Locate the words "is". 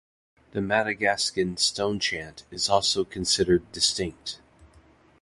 2.49-2.69